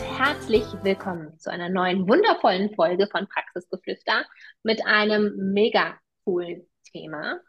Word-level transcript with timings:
Herzlich 0.00 0.64
willkommen 0.82 1.38
zu 1.38 1.50
einer 1.50 1.68
neuen 1.68 2.08
wundervollen 2.08 2.74
Folge 2.74 3.06
von 3.06 3.28
Praxisgeflüster 3.28 4.24
mit 4.62 4.84
einem 4.86 5.52
mega 5.52 5.98
coolen 6.24 6.66
Thema. 6.90 7.40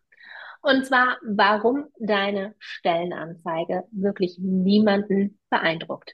Und 0.62 0.86
zwar, 0.86 1.18
warum 1.24 1.90
deine 2.00 2.56
Stellenanzeige 2.60 3.84
wirklich 3.92 4.38
niemanden 4.40 5.40
beeindruckt. 5.50 6.14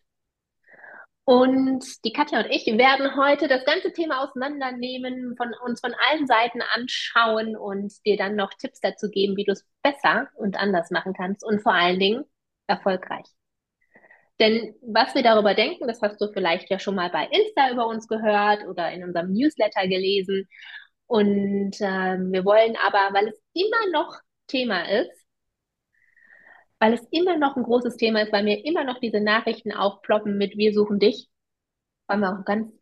Und 1.24 1.86
die 2.04 2.14
Katja 2.14 2.40
und 2.40 2.50
ich 2.50 2.66
werden 2.66 3.16
heute 3.16 3.48
das 3.48 3.64
ganze 3.66 3.94
Thema 3.94 4.24
auseinandernehmen, 4.24 5.36
von 5.38 5.54
uns 5.66 5.80
von 5.80 5.94
allen 6.10 6.28
Seiten 6.28 6.62
anschauen 6.74 7.56
und 7.56 7.94
dir 8.06 8.18
dann 8.18 8.36
noch 8.36 8.54
Tipps 8.54 8.80
dazu 8.82 9.10
geben, 9.10 9.38
wie 9.38 9.46
du 9.46 9.52
es 9.52 9.66
besser 9.84 10.30
und 10.36 10.58
anders 10.58 10.92
machen 10.92 11.14
kannst 11.14 11.46
und 11.46 11.62
vor 11.62 11.74
allen 11.74 12.00
Dingen 12.00 12.24
erfolgreich. 12.68 13.26
Denn 14.42 14.76
was 14.82 15.14
wir 15.16 15.24
darüber 15.24 15.54
denken, 15.54 15.88
das 15.88 16.02
hast 16.02 16.20
du 16.20 16.28
vielleicht 16.34 16.70
ja 16.72 16.80
schon 16.80 16.96
mal 16.96 17.12
bei 17.12 17.28
Insta 17.28 17.72
über 17.72 17.88
uns 17.88 18.08
gehört 18.08 18.68
oder 18.68 18.92
in 18.92 19.04
unserem 19.04 19.32
Newsletter 19.34 19.88
gelesen. 19.88 20.50
Und 21.08 21.80
äh, 21.80 22.18
wir 22.18 22.44
wollen 22.46 22.76
aber, 22.88 23.14
weil 23.14 23.28
es 23.30 23.40
immer 23.54 23.92
noch 23.94 24.20
Thema 24.48 24.82
ist, 24.90 25.12
weil 26.80 26.94
es 26.96 27.02
immer 27.12 27.38
noch 27.38 27.56
ein 27.56 27.64
großes 27.64 27.98
Thema 27.98 28.24
ist, 28.24 28.34
weil 28.34 28.44
mir 28.44 28.66
immer 28.66 28.84
noch 28.84 29.00
diese 29.00 29.22
Nachrichten 29.22 29.72
aufploppen 29.72 30.38
mit 30.38 30.58
Wir 30.58 30.74
suchen 30.74 30.98
dich, 31.00 31.30
wollen 32.08 32.22
wir 32.22 32.40
auch 32.40 32.46
ganz 32.46 32.74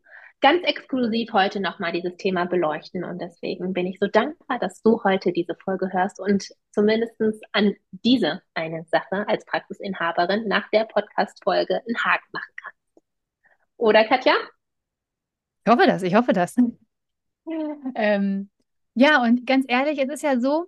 ganz 0.42 0.64
exklusiv 0.64 1.34
heute 1.34 1.60
nochmal 1.60 1.92
dieses 1.92 2.16
Thema 2.18 2.46
beleuchten. 2.46 3.04
Und 3.04 3.20
deswegen 3.20 3.74
bin 3.74 3.88
ich 3.88 4.00
so 4.00 4.08
dankbar, 4.08 4.60
dass 4.60 4.82
du 4.82 5.04
heute 5.04 5.32
diese 5.32 5.56
Folge 5.56 5.92
hörst 5.92 6.20
und 6.20 6.48
zumindest 6.72 7.14
an 7.52 7.76
diese 7.92 8.42
eine 8.54 8.86
Sache 8.86 9.28
als 9.28 9.46
Praxisinhaberin 9.46 10.48
nach 10.48 10.70
der 10.70 10.86
Podcast-Folge 10.86 11.82
einen 11.86 12.04
Haken 12.04 12.30
machen 12.32 12.54
kannst. 12.64 12.80
Oder 13.78 14.06
Katja? 14.06 14.34
Ich 15.66 15.72
hoffe 15.72 15.86
das, 15.88 16.04
ich 16.04 16.16
hoffe 16.16 16.34
das. 16.34 16.56
ähm, 17.96 18.50
ja, 18.94 19.22
und 19.22 19.46
ganz 19.46 19.66
ehrlich, 19.68 20.00
es 20.00 20.10
ist 20.10 20.24
ja 20.24 20.40
so, 20.40 20.68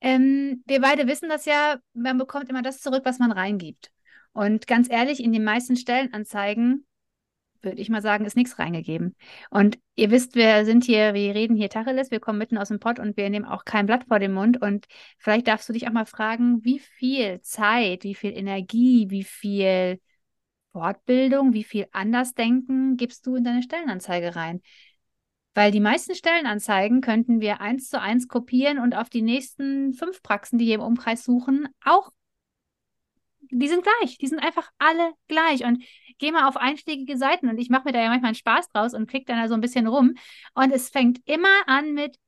ähm, 0.00 0.62
wir 0.66 0.80
beide 0.80 1.06
wissen 1.06 1.28
das 1.28 1.46
ja, 1.46 1.78
man 1.94 2.18
bekommt 2.18 2.48
immer 2.48 2.62
das 2.62 2.80
zurück, 2.80 3.02
was 3.04 3.18
man 3.18 3.32
reingibt. 3.32 3.90
Und 4.32 4.66
ganz 4.66 4.90
ehrlich, 4.90 5.22
in 5.22 5.32
den 5.32 5.44
meisten 5.44 5.76
Stellenanzeigen 5.76 6.85
würde 7.66 7.80
ich 7.82 7.90
mal 7.90 8.00
sagen, 8.00 8.24
ist 8.24 8.36
nichts 8.36 8.58
reingegeben. 8.58 9.14
Und 9.50 9.78
ihr 9.94 10.10
wisst, 10.10 10.34
wir 10.34 10.64
sind 10.64 10.84
hier, 10.84 11.12
wir 11.12 11.34
reden 11.34 11.56
hier 11.56 11.68
Tacheles, 11.68 12.10
wir 12.10 12.20
kommen 12.20 12.38
mitten 12.38 12.56
aus 12.56 12.68
dem 12.68 12.80
Pott 12.80 12.98
und 12.98 13.16
wir 13.18 13.28
nehmen 13.28 13.44
auch 13.44 13.64
kein 13.66 13.84
Blatt 13.86 14.04
vor 14.04 14.18
den 14.18 14.32
Mund. 14.32 14.62
Und 14.62 14.86
vielleicht 15.18 15.46
darfst 15.48 15.68
du 15.68 15.74
dich 15.74 15.86
auch 15.86 15.92
mal 15.92 16.06
fragen, 16.06 16.64
wie 16.64 16.78
viel 16.78 17.42
Zeit, 17.42 18.04
wie 18.04 18.14
viel 18.14 18.32
Energie, 18.36 19.10
wie 19.10 19.24
viel 19.24 20.00
Fortbildung, 20.72 21.52
wie 21.52 21.64
viel 21.64 21.86
Andersdenken 21.92 22.96
gibst 22.96 23.26
du 23.26 23.36
in 23.36 23.44
deine 23.44 23.62
Stellenanzeige 23.62 24.36
rein? 24.36 24.62
Weil 25.54 25.70
die 25.70 25.80
meisten 25.80 26.14
Stellenanzeigen 26.14 27.00
könnten 27.00 27.40
wir 27.40 27.60
eins 27.60 27.88
zu 27.88 28.00
eins 28.00 28.28
kopieren 28.28 28.78
und 28.78 28.94
auf 28.94 29.08
die 29.08 29.22
nächsten 29.22 29.94
fünf 29.94 30.22
Praxen, 30.22 30.58
die 30.58 30.66
hier 30.66 30.74
im 30.76 30.82
Umkreis 30.82 31.24
suchen, 31.24 31.68
auch 31.82 32.10
die 33.50 33.68
sind 33.68 33.82
gleich. 33.82 34.18
Die 34.18 34.26
sind 34.26 34.38
einfach 34.40 34.70
alle 34.78 35.12
gleich. 35.28 35.64
Und 35.64 35.82
geh 36.18 36.32
mal 36.32 36.48
auf 36.48 36.56
einschlägige 36.56 37.16
Seiten 37.16 37.48
und 37.48 37.58
ich 37.58 37.70
mache 37.70 37.84
mir 37.84 37.92
da 37.92 38.00
ja 38.00 38.08
manchmal 38.08 38.28
einen 38.28 38.36
Spaß 38.36 38.70
draus 38.70 38.94
und 38.94 39.08
klick 39.08 39.26
dann 39.26 39.40
da 39.40 39.48
so 39.48 39.54
ein 39.54 39.60
bisschen 39.60 39.86
rum. 39.86 40.14
Und 40.54 40.72
es 40.72 40.88
fängt 40.88 41.20
immer 41.26 41.66
an 41.66 41.94
mit, 41.94 42.18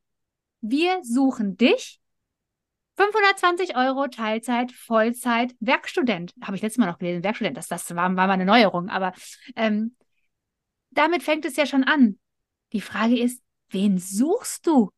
wir 0.61 0.99
suchen 1.03 1.57
dich. 1.57 1.99
520 2.97 3.77
Euro 3.77 4.07
Teilzeit, 4.07 4.73
Vollzeit, 4.73 5.55
Werkstudent. 5.61 6.33
Habe 6.41 6.57
ich 6.57 6.61
letztes 6.61 6.79
Mal 6.79 6.87
noch 6.87 6.97
gelesen, 6.97 7.23
Werkstudent. 7.23 7.55
Das, 7.55 7.67
das 7.67 7.89
war, 7.95 8.15
war 8.15 8.27
mal 8.27 8.31
eine 8.31 8.45
Neuerung. 8.45 8.89
Aber 8.89 9.13
ähm, 9.55 9.95
damit 10.91 11.23
fängt 11.23 11.45
es 11.45 11.55
ja 11.55 11.65
schon 11.65 11.85
an. 11.85 12.19
Die 12.73 12.81
Frage 12.81 13.17
ist, 13.17 13.41
wen 13.69 13.97
suchst 13.97 14.67
du? 14.67 14.91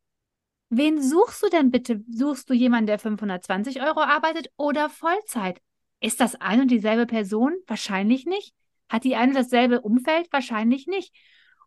Wen 0.68 1.02
suchst 1.02 1.42
du 1.42 1.48
denn 1.48 1.70
bitte? 1.70 2.02
Suchst 2.10 2.48
du 2.50 2.54
jemanden, 2.54 2.86
der 2.86 2.98
520 2.98 3.82
Euro 3.82 4.00
arbeitet 4.00 4.48
oder 4.56 4.88
Vollzeit? 4.88 5.60
Ist 6.02 6.20
das 6.20 6.34
ein 6.34 6.60
und 6.60 6.70
dieselbe 6.70 7.06
Person? 7.06 7.54
Wahrscheinlich 7.68 8.26
nicht. 8.26 8.52
Hat 8.88 9.04
die 9.04 9.14
eine 9.14 9.32
dasselbe 9.32 9.80
Umfeld? 9.80 10.32
Wahrscheinlich 10.32 10.88
nicht. 10.88 11.14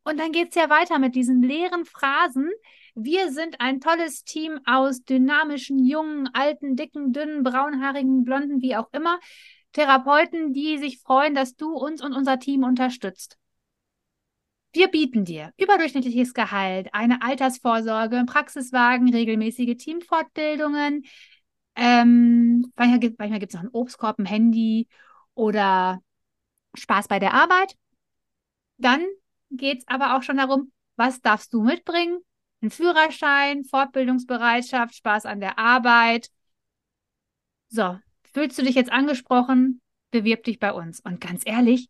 Und 0.03 0.19
dann 0.19 0.34
geht 0.34 0.50
es 0.50 0.56
ja 0.56 0.69
weiter 0.69 1.00
mit 1.00 1.16
diesen 1.16 1.41
leeren 1.41 1.85
Phrasen. 1.85 2.51
Wir 2.96 3.31
sind 3.31 3.62
ein 3.62 3.79
tolles 3.79 4.25
Team 4.25 4.59
aus 4.66 5.03
dynamischen, 5.03 5.84
jungen, 5.84 6.29
alten, 6.34 6.75
dicken, 6.75 7.13
dünnen, 7.13 7.44
braunhaarigen, 7.44 8.25
blonden, 8.25 8.62
wie 8.62 8.75
auch 8.75 8.90
immer, 8.91 9.19
Therapeuten, 9.72 10.53
die 10.53 10.78
sich 10.78 11.00
freuen, 11.00 11.34
dass 11.34 11.56
du 11.56 11.73
uns 11.73 12.03
und 12.03 12.13
unser 12.13 12.38
Team 12.38 12.63
unterstützt. 12.63 13.38
Wir 14.73 14.90
bieten 14.90 15.23
dir 15.23 15.53
überdurchschnittliches 15.57 16.34
Gehalt, 16.34 16.90
eine 16.91 17.22
Altersvorsorge, 17.22 18.25
Praxiswagen, 18.28 19.09
regelmäßige 19.09 19.78
Teamfortbildungen, 19.78 21.06
ähm, 21.75 22.72
manchmal 22.75 23.00
gibt 23.00 23.19
es 23.19 23.53
noch 23.53 23.62
einen 23.62 23.69
Obstkorb, 23.69 24.19
ein 24.19 24.25
Handy 24.25 24.88
oder 25.34 26.02
Spaß 26.74 27.08
bei 27.08 27.19
der 27.19 27.34
Arbeit. 27.34 27.75
Dann 28.78 29.06
geht 29.52 29.80
es 29.80 29.88
aber 29.88 30.16
auch 30.16 30.24
schon 30.24 30.38
darum, 30.38 30.72
was 30.96 31.22
darfst 31.22 31.53
du 31.53 31.62
mitbringen? 31.62 32.19
Ein 32.62 32.72
Führerschein, 32.72 33.64
Fortbildungsbereitschaft, 33.64 34.96
Spaß 34.96 35.25
an 35.25 35.40
der 35.40 35.59
Arbeit. 35.59 36.30
So, 37.68 38.00
fühlst 38.34 38.58
du 38.58 38.64
dich 38.64 38.75
jetzt 38.75 38.91
angesprochen? 38.91 39.81
Bewirb 40.12 40.44
dich 40.44 40.59
bei 40.59 40.72
uns. 40.72 41.00
Und 41.02 41.19
ganz 41.19 41.44
ehrlich, 41.46 41.90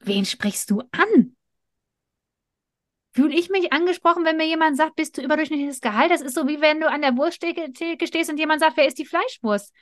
wen 0.00 0.26
sprichst 0.26 0.70
du 0.70 0.82
an? 0.90 1.36
Fühle 3.14 3.34
ich 3.34 3.48
mich 3.48 3.72
angesprochen, 3.72 4.24
wenn 4.24 4.36
mir 4.36 4.46
jemand 4.46 4.76
sagt, 4.76 4.96
bist 4.96 5.16
du 5.16 5.22
überdurchschnittliches 5.22 5.80
Gehalt? 5.80 6.10
Das 6.10 6.20
ist 6.20 6.34
so, 6.34 6.48
wie 6.48 6.60
wenn 6.60 6.80
du 6.80 6.90
an 6.90 7.00
der 7.00 7.16
Wursttheke 7.16 8.06
stehst 8.06 8.28
und 8.28 8.38
jemand 8.38 8.60
sagt, 8.60 8.76
wer 8.76 8.88
ist 8.88 8.98
die 8.98 9.06
Fleischwurst? 9.06 9.72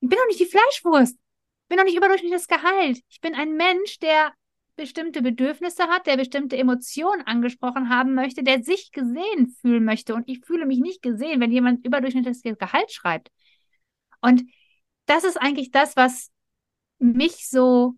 Ich 0.00 0.08
bin 0.08 0.18
doch 0.18 0.26
nicht 0.28 0.40
die 0.40 0.46
Fleischwurst. 0.46 1.14
Ich 1.14 1.68
bin 1.68 1.76
doch 1.76 1.84
nicht 1.84 1.96
überdurchschnittliches 1.96 2.48
Gehalt. 2.48 3.00
Ich 3.10 3.20
bin 3.20 3.34
ein 3.34 3.54
Mensch, 3.54 3.98
der 3.98 4.32
bestimmte 4.76 5.20
Bedürfnisse 5.20 5.88
hat, 5.88 6.06
der 6.06 6.16
bestimmte 6.16 6.56
Emotionen 6.56 7.20
angesprochen 7.26 7.90
haben 7.90 8.14
möchte, 8.14 8.42
der 8.42 8.62
sich 8.62 8.92
gesehen 8.92 9.54
fühlen 9.60 9.84
möchte. 9.84 10.14
Und 10.14 10.26
ich 10.26 10.40
fühle 10.46 10.64
mich 10.64 10.78
nicht 10.78 11.02
gesehen, 11.02 11.40
wenn 11.40 11.52
jemand 11.52 11.84
überdurchschnittliches 11.84 12.42
Gehalt 12.42 12.90
schreibt. 12.90 13.28
Und 14.22 14.44
das 15.04 15.24
ist 15.24 15.36
eigentlich 15.36 15.70
das, 15.70 15.96
was 15.96 16.30
mich 16.98 17.46
so 17.48 17.94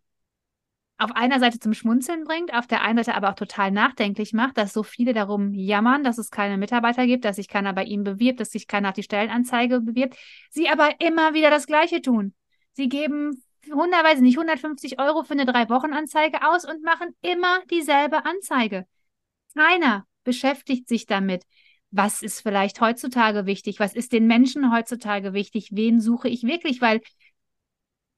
auf 1.01 1.17
einer 1.17 1.41
Seite 1.41 1.59
zum 1.59 1.73
Schmunzeln 1.73 2.25
bringt, 2.25 2.53
auf 2.53 2.67
der 2.67 2.83
einen 2.83 3.03
Seite 3.03 3.17
aber 3.17 3.31
auch 3.31 3.35
total 3.35 3.71
nachdenklich 3.71 4.33
macht, 4.33 4.59
dass 4.59 4.73
so 4.73 4.83
viele 4.83 5.15
darum 5.15 5.55
jammern, 5.55 6.05
dass 6.05 6.19
es 6.19 6.31
keine 6.31 6.59
Mitarbeiter 6.59 7.07
gibt, 7.07 7.25
dass 7.25 7.37
sich 7.37 7.49
keiner 7.49 7.73
bei 7.73 7.85
ihnen 7.85 8.05
bewirbt, 8.05 8.41
dass 8.41 8.51
sich 8.51 8.67
keiner 8.67 8.91
auf 8.91 8.95
die 8.95 9.03
Stellenanzeige 9.03 9.81
bewirbt, 9.81 10.17
sie 10.51 10.69
aber 10.69 11.01
immer 11.01 11.33
wieder 11.33 11.51
das 11.51 11.67
Gleiche 11.67 12.03
tun. 12.03 12.35
Sie 12.73 12.89
geben 12.89 13.43
hundertweise 13.73 14.23
nicht 14.23 14.39
150 14.39 14.99
Euro 15.01 15.23
für 15.23 15.33
eine 15.33 15.47
Drei-Wochen-Anzeige 15.47 16.47
aus 16.49 16.65
und 16.65 16.83
machen 16.83 17.15
immer 17.23 17.61
dieselbe 17.71 18.25
Anzeige. 18.25 18.87
Keiner 19.55 20.07
beschäftigt 20.25 20.89
sich 20.89 21.07
damit. 21.07 21.45
Was 21.91 22.23
ist 22.23 22.41
vielleicht 22.41 22.81
heutzutage 22.81 23.47
wichtig? 23.47 23.81
Was 23.81 23.95
ist 23.95 24.13
den 24.13 24.27
Menschen 24.27 24.73
heutzutage 24.73 25.33
wichtig? 25.33 25.71
Wen 25.73 26.01
suche 26.01 26.29
ich 26.29 26.45
wirklich? 26.45 26.81
Weil 26.81 27.01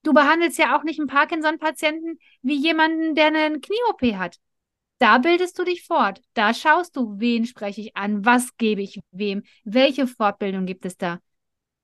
Du 0.02 0.12
behandelst 0.12 0.58
ja 0.58 0.76
auch 0.76 0.82
nicht 0.82 0.98
einen 0.98 1.08
Parkinson-Patienten 1.08 2.18
wie 2.42 2.56
jemanden, 2.56 3.14
der 3.14 3.26
eine 3.26 3.60
Knie-OP 3.60 4.16
hat. 4.16 4.38
Da 4.98 5.18
bildest 5.18 5.58
du 5.58 5.64
dich 5.64 5.84
fort. 5.84 6.20
Da 6.34 6.54
schaust 6.54 6.96
du, 6.96 7.18
wen 7.18 7.44
spreche 7.46 7.80
ich 7.80 7.96
an, 7.96 8.24
was 8.24 8.56
gebe 8.56 8.82
ich 8.82 9.00
wem, 9.10 9.42
welche 9.64 10.06
Fortbildung 10.06 10.66
gibt 10.66 10.84
es 10.84 10.96
da. 10.96 11.18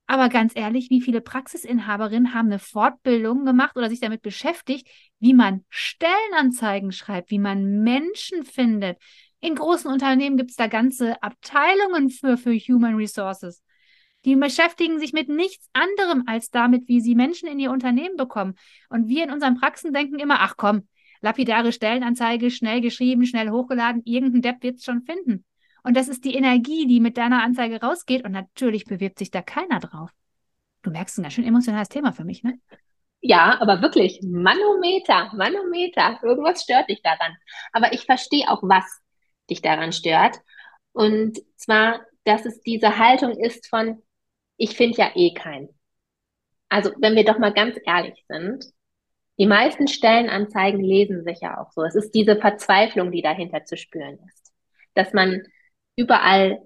Aber 0.07 0.29
ganz 0.29 0.53
ehrlich, 0.55 0.89
wie 0.89 1.01
viele 1.01 1.21
Praxisinhaberinnen 1.21 2.33
haben 2.33 2.47
eine 2.47 2.57
Fortbildung 2.57 3.45
gemacht 3.45 3.75
oder 3.77 3.89
sich 3.89 3.99
damit 3.99 4.21
beschäftigt, 4.21 4.87
wie 5.19 5.33
man 5.33 5.65
Stellenanzeigen 5.69 6.91
schreibt, 6.91 7.29
wie 7.29 7.37
man 7.37 7.83
Menschen 7.83 8.43
findet. 8.43 8.97
In 9.39 9.53
großen 9.53 9.91
Unternehmen 9.91 10.35
gibt 10.35 10.49
es 10.49 10.55
da 10.55 10.67
ganze 10.67 11.21
Abteilungen 11.21 12.09
für, 12.09 12.37
für 12.37 12.55
Human 12.55 12.95
Resources. 12.95 13.61
Die 14.25 14.35
beschäftigen 14.35 14.99
sich 14.99 15.13
mit 15.13 15.29
nichts 15.29 15.69
anderem 15.73 16.23
als 16.27 16.51
damit, 16.51 16.87
wie 16.87 16.99
sie 16.99 17.15
Menschen 17.15 17.47
in 17.47 17.59
ihr 17.59 17.71
Unternehmen 17.71 18.17
bekommen. 18.17 18.55
Und 18.89 19.07
wir 19.07 19.23
in 19.23 19.31
unseren 19.31 19.55
Praxen 19.55 19.93
denken 19.93 20.19
immer, 20.19 20.41
ach 20.41 20.55
komm, 20.57 20.87
lapidare 21.21 21.71
Stellenanzeige, 21.71 22.51
schnell 22.51 22.81
geschrieben, 22.81 23.25
schnell 23.25 23.49
hochgeladen, 23.49 24.01
irgendein 24.05 24.41
Depp 24.41 24.63
wird 24.63 24.77
es 24.77 24.83
schon 24.83 25.03
finden. 25.03 25.45
Und 25.83 25.95
das 25.95 26.09
ist 26.09 26.25
die 26.25 26.35
Energie, 26.35 26.87
die 26.87 26.99
mit 26.99 27.17
deiner 27.17 27.43
Anzeige 27.43 27.81
rausgeht. 27.81 28.25
Und 28.25 28.33
natürlich 28.33 28.85
bewirbt 28.85 29.19
sich 29.19 29.31
da 29.31 29.41
keiner 29.41 29.79
drauf. 29.79 30.09
Du 30.81 30.91
merkst 30.91 31.17
ein 31.17 31.23
ganz 31.23 31.33
schön 31.33 31.45
emotionales 31.45 31.89
Thema 31.89 32.11
für 32.11 32.25
mich, 32.25 32.43
ne? 32.43 32.59
Ja, 33.21 33.57
aber 33.59 33.81
wirklich, 33.81 34.21
Manometer, 34.23 35.31
Manometer, 35.35 36.19
irgendwas 36.23 36.63
stört 36.63 36.89
dich 36.89 37.01
daran. 37.01 37.35
Aber 37.73 37.91
ich 37.91 38.05
verstehe 38.05 38.49
auch, 38.49 38.63
was 38.63 38.85
dich 39.49 39.61
daran 39.61 39.91
stört. 39.91 40.39
Und 40.93 41.37
zwar, 41.57 42.01
dass 42.23 42.45
es 42.45 42.61
diese 42.61 42.97
Haltung 42.97 43.31
ist 43.37 43.67
von, 43.67 44.01
ich 44.59 44.75
finde 44.75 44.97
ja 44.97 45.11
eh 45.15 45.33
keinen. 45.33 45.69
Also, 46.69 46.91
wenn 46.99 47.15
wir 47.15 47.25
doch 47.25 47.39
mal 47.39 47.53
ganz 47.53 47.77
ehrlich 47.85 48.23
sind, 48.27 48.65
die 49.39 49.47
meisten 49.47 49.87
Stellenanzeigen 49.87 50.81
lesen 50.81 51.23
sich 51.23 51.39
ja 51.41 51.59
auch 51.59 51.71
so. 51.71 51.83
Es 51.83 51.95
ist 51.95 52.11
diese 52.11 52.35
Verzweiflung, 52.35 53.11
die 53.11 53.21
dahinter 53.21 53.63
zu 53.63 53.77
spüren 53.77 54.19
ist. 54.27 54.53
Dass 54.93 55.13
man 55.13 55.43
überall 55.95 56.59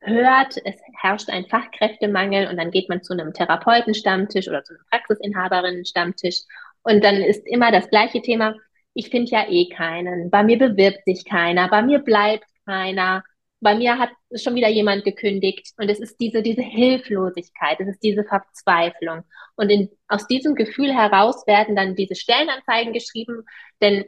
hört, 0.00 0.56
es 0.64 0.76
herrscht 1.00 1.30
ein 1.30 1.46
Fachkräftemangel 1.46 2.48
und 2.48 2.56
dann 2.56 2.70
geht 2.70 2.88
man 2.88 3.02
zu 3.02 3.12
einem 3.12 3.32
Therapeutenstammtisch 3.32 4.48
oder 4.48 4.64
zu 4.64 4.74
einem 4.74 4.84
Praxisinhaberinnenstammtisch 4.90 6.42
und 6.82 7.04
dann 7.04 7.16
ist 7.16 7.46
immer 7.46 7.70
das 7.70 7.88
gleiche 7.90 8.22
Thema. 8.22 8.54
Ich 8.94 9.10
finde 9.10 9.30
ja 9.30 9.48
eh 9.48 9.68
keinen. 9.68 10.30
Bei 10.30 10.42
mir 10.42 10.58
bewirbt 10.58 11.04
sich 11.04 11.24
keiner. 11.24 11.68
Bei 11.68 11.82
mir 11.82 12.00
bleibt 12.00 12.46
keiner. 12.66 13.22
Bei 13.60 13.74
mir 13.74 13.98
hat 13.98 14.10
schon 14.34 14.54
wieder 14.54 14.68
jemand 14.68 15.04
gekündigt. 15.04 15.72
Und 15.76 15.88
es 15.88 16.00
ist 16.00 16.18
diese, 16.18 16.42
diese 16.42 16.62
Hilflosigkeit. 16.62 17.78
Es 17.80 17.88
ist 17.88 18.02
diese 18.02 18.24
Verzweiflung. 18.24 19.24
Und 19.56 19.70
in, 19.70 19.90
aus 20.08 20.26
diesem 20.26 20.54
Gefühl 20.54 20.92
heraus 20.92 21.46
werden 21.46 21.76
dann 21.76 21.94
diese 21.94 22.14
Stellenanzeigen 22.14 22.92
geschrieben, 22.92 23.44
denn 23.82 24.04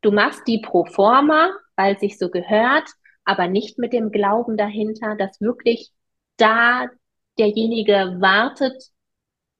du 0.00 0.10
machst 0.10 0.46
die 0.46 0.58
pro 0.58 0.84
forma, 0.84 1.50
weil 1.76 1.94
es 1.94 2.00
sich 2.00 2.18
so 2.18 2.30
gehört 2.30 2.88
aber 3.24 3.48
nicht 3.48 3.78
mit 3.78 3.92
dem 3.92 4.12
Glauben 4.12 4.56
dahinter, 4.56 5.16
dass 5.16 5.40
wirklich 5.40 5.90
da 6.36 6.86
derjenige 7.38 8.16
wartet, 8.20 8.90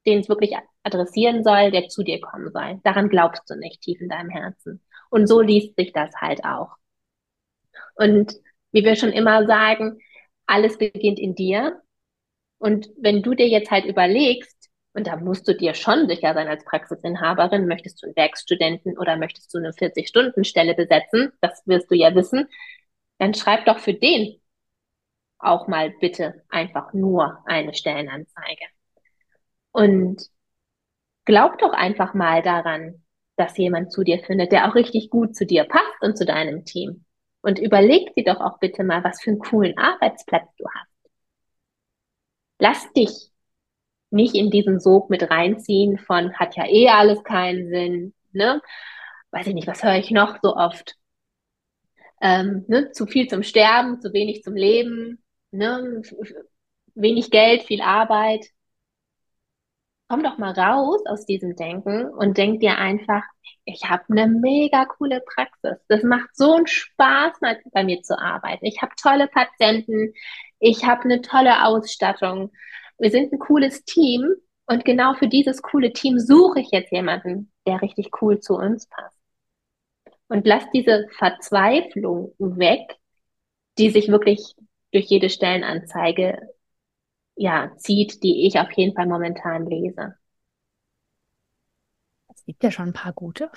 den 0.06 0.20
es 0.20 0.28
wirklich 0.28 0.54
adressieren 0.82 1.42
soll, 1.42 1.70
der 1.70 1.88
zu 1.88 2.02
dir 2.02 2.20
kommen 2.20 2.50
soll. 2.52 2.80
Daran 2.84 3.08
glaubst 3.08 3.48
du 3.48 3.56
nicht 3.56 3.80
tief 3.80 4.00
in 4.00 4.08
deinem 4.08 4.28
Herzen. 4.28 4.82
Und 5.10 5.26
so 5.26 5.40
liest 5.40 5.76
sich 5.76 5.92
das 5.92 6.14
halt 6.16 6.44
auch. 6.44 6.76
Und 7.94 8.34
wie 8.74 8.84
wir 8.84 8.96
schon 8.96 9.12
immer 9.12 9.46
sagen, 9.46 9.98
alles 10.46 10.76
beginnt 10.78 11.18
in 11.18 11.34
dir. 11.34 11.80
Und 12.58 12.88
wenn 12.98 13.22
du 13.22 13.34
dir 13.34 13.48
jetzt 13.48 13.70
halt 13.70 13.84
überlegst, 13.84 14.68
und 14.94 15.06
da 15.06 15.16
musst 15.16 15.46
du 15.48 15.54
dir 15.54 15.74
schon 15.74 16.08
sicher 16.08 16.34
sein 16.34 16.48
als 16.48 16.64
Praxisinhaberin, 16.64 17.66
möchtest 17.66 18.02
du 18.02 18.06
einen 18.06 18.16
Werkstudenten 18.16 18.98
oder 18.98 19.16
möchtest 19.16 19.52
du 19.54 19.58
eine 19.58 19.72
40-Stunden-Stelle 19.72 20.74
besetzen, 20.74 21.32
das 21.40 21.62
wirst 21.66 21.90
du 21.90 21.94
ja 21.94 22.14
wissen, 22.14 22.48
dann 23.18 23.34
schreib 23.34 23.64
doch 23.66 23.78
für 23.78 23.94
den 23.94 24.40
auch 25.38 25.68
mal 25.68 25.90
bitte 26.00 26.42
einfach 26.48 26.92
nur 26.92 27.38
eine 27.46 27.74
Stellenanzeige. 27.74 28.64
Und 29.72 30.22
glaub 31.24 31.58
doch 31.58 31.72
einfach 31.72 32.14
mal 32.14 32.42
daran, 32.42 33.04
dass 33.36 33.56
jemand 33.56 33.92
zu 33.92 34.02
dir 34.04 34.20
findet, 34.20 34.52
der 34.52 34.68
auch 34.68 34.74
richtig 34.74 35.10
gut 35.10 35.36
zu 35.36 35.44
dir 35.46 35.64
passt 35.64 36.02
und 36.02 36.16
zu 36.16 36.24
deinem 36.24 36.64
Team. 36.64 37.04
Und 37.44 37.58
überleg 37.58 38.14
dir 38.14 38.24
doch 38.24 38.40
auch 38.40 38.58
bitte 38.58 38.84
mal, 38.84 39.04
was 39.04 39.20
für 39.22 39.30
einen 39.30 39.38
coolen 39.38 39.76
Arbeitsplatz 39.78 40.48
du 40.56 40.64
hast. 40.68 40.90
Lass 42.58 42.92
dich 42.92 43.30
nicht 44.10 44.34
in 44.34 44.50
diesen 44.50 44.80
Sog 44.80 45.10
mit 45.10 45.30
reinziehen 45.30 45.98
von 45.98 46.34
hat 46.34 46.56
ja 46.56 46.66
eh 46.68 46.88
alles 46.88 47.22
keinen 47.24 47.68
Sinn, 47.68 48.14
ne? 48.32 48.62
Weiß 49.30 49.46
ich 49.48 49.54
nicht, 49.54 49.66
was 49.66 49.82
höre 49.82 49.96
ich 49.96 50.10
noch 50.10 50.38
so 50.42 50.56
oft? 50.56 50.96
ähm, 52.24 52.64
ne, 52.68 52.90
zu 52.92 53.06
viel 53.06 53.28
zum 53.28 53.42
Sterben, 53.42 54.00
zu 54.00 54.12
wenig 54.14 54.42
zum 54.42 54.54
Leben, 54.56 55.22
ne, 55.50 56.02
wenig 56.94 57.30
Geld, 57.30 57.64
viel 57.64 57.82
Arbeit. 57.82 58.46
Komm 60.08 60.22
doch 60.22 60.38
mal 60.38 60.52
raus 60.52 61.02
aus 61.06 61.24
diesem 61.26 61.56
Denken 61.56 62.06
und 62.06 62.36
denk 62.36 62.60
dir 62.60 62.76
einfach, 62.78 63.22
ich 63.64 63.84
habe 63.88 64.04
eine 64.10 64.26
mega 64.26 64.84
coole 64.84 65.22
Praxis. 65.22 65.78
Das 65.88 66.02
macht 66.02 66.36
so 66.36 66.54
einen 66.54 66.66
Spaß, 66.66 67.40
mal 67.40 67.58
bei 67.72 67.84
mir 67.84 68.02
zu 68.02 68.18
arbeiten. 68.18 68.66
Ich 68.66 68.82
habe 68.82 68.92
tolle 69.00 69.28
Patienten, 69.28 70.12
ich 70.58 70.84
habe 70.84 71.04
eine 71.04 71.22
tolle 71.22 71.64
Ausstattung. 71.64 72.52
Wir 72.98 73.10
sind 73.10 73.32
ein 73.32 73.38
cooles 73.38 73.84
Team 73.84 74.34
und 74.66 74.84
genau 74.84 75.14
für 75.14 75.28
dieses 75.28 75.62
coole 75.62 75.92
Team 75.92 76.18
suche 76.18 76.60
ich 76.60 76.70
jetzt 76.70 76.92
jemanden, 76.92 77.52
der 77.66 77.80
richtig 77.82 78.10
cool 78.22 78.40
zu 78.40 78.54
uns 78.54 78.86
passt 78.88 79.18
und 80.28 80.46
lass 80.46 80.64
diese 80.72 81.06
Verzweiflung 81.16 82.34
weg, 82.38 82.96
die 83.78 83.90
sich 83.90 84.08
wirklich 84.08 84.54
durch 84.92 85.06
jede 85.06 85.30
Stellenanzeige 85.30 86.40
ja, 87.36 87.72
zieht, 87.76 88.22
die 88.22 88.46
ich 88.46 88.58
auf 88.58 88.70
jeden 88.72 88.94
Fall 88.94 89.06
momentan 89.06 89.66
lese. 89.66 90.14
Es 92.34 92.44
gibt 92.44 92.62
ja 92.62 92.70
schon 92.70 92.88
ein 92.88 92.92
paar 92.92 93.12
gute. 93.12 93.50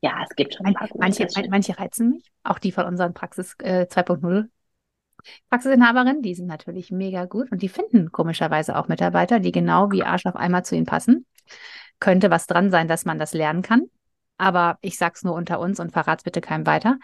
Ja, 0.00 0.22
es 0.28 0.36
gibt 0.36 0.54
schon 0.54 0.66
ein 0.66 0.74
paar 0.74 0.88
gute. 0.88 1.00
Manche, 1.00 1.26
manche 1.50 1.78
reizen 1.78 2.10
mich, 2.10 2.24
auch 2.42 2.58
die 2.58 2.72
von 2.72 2.86
unseren 2.86 3.14
Praxis 3.14 3.54
äh, 3.60 3.86
2.0 3.88 4.48
Praxisinhaberinnen, 5.50 6.22
die 6.22 6.34
sind 6.34 6.46
natürlich 6.46 6.92
mega 6.92 7.24
gut 7.24 7.50
und 7.50 7.60
die 7.62 7.68
finden 7.68 8.12
komischerweise 8.12 8.76
auch 8.76 8.88
Mitarbeiter, 8.88 9.40
die 9.40 9.52
genau 9.52 9.90
wie 9.90 10.04
Arsch 10.04 10.26
auf 10.26 10.36
einmal 10.36 10.64
zu 10.64 10.76
ihnen 10.76 10.86
passen. 10.86 11.26
Könnte 11.98 12.30
was 12.30 12.46
dran 12.46 12.70
sein, 12.70 12.86
dass 12.86 13.04
man 13.04 13.18
das 13.18 13.34
lernen 13.34 13.62
kann 13.62 13.90
aber 14.38 14.78
ich 14.80 14.96
sag's 14.96 15.24
nur 15.24 15.34
unter 15.34 15.60
uns 15.60 15.80
und 15.80 15.92
verrat's 15.92 16.22
bitte 16.22 16.40
keinem 16.40 16.64
weiter. 16.64 16.98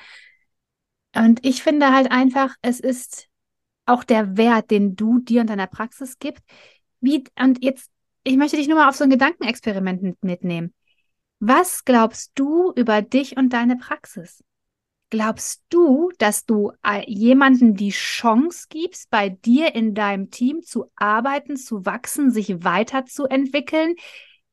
Und 1.15 1.45
ich 1.45 1.63
finde 1.63 1.93
halt 1.93 2.11
einfach, 2.11 2.55
es 2.63 2.81
ist 2.81 3.29
auch 3.87 4.05
der 4.05 4.37
Wert, 4.37 4.71
den 4.71 4.97
du 4.97 5.19
dir 5.19 5.41
und 5.41 5.51
deiner 5.51 5.67
Praxis 5.67 6.19
gibst. 6.19 6.43
Wie, 7.01 7.25
und 7.39 7.63
jetzt, 7.63 7.91
ich 8.23 8.37
möchte 8.37 8.57
dich 8.57 8.69
nur 8.69 8.79
mal 8.79 8.89
auf 8.89 8.97
so 8.97 9.05
ein 9.05 9.11
Gedankenexperiment 9.11 10.23
mitnehmen. 10.23 10.73
Was 11.41 11.85
glaubst 11.85 12.33
du 12.37 12.73
über 12.75 13.03
dich 13.03 13.37
und 13.37 13.53
deine 13.53 13.77
Praxis? 13.77 14.43
Glaubst 15.11 15.63
du, 15.69 16.11
dass 16.19 16.47
du 16.47 16.73
äh, 16.83 17.05
jemanden 17.07 17.75
die 17.75 17.91
Chance 17.91 18.67
gibst, 18.69 19.11
bei 19.11 19.29
dir 19.29 19.75
in 19.75 19.95
deinem 19.95 20.31
Team 20.31 20.63
zu 20.63 20.91
arbeiten, 20.97 21.57
zu 21.57 21.85
wachsen, 21.85 22.31
sich 22.31 22.65
weiterzuentwickeln, 22.65 23.95